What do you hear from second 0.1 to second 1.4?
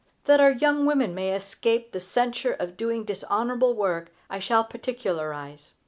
That our young women may